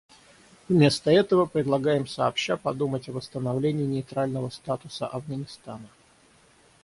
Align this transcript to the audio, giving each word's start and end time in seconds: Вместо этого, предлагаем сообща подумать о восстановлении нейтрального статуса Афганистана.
Вместо 0.67 1.11
этого, 1.11 1.45
предлагаем 1.45 2.07
сообща 2.07 2.57
подумать 2.57 3.07
о 3.07 3.11
восстановлении 3.11 3.85
нейтрального 3.85 4.49
статуса 4.49 5.05
Афганистана. 5.05 5.87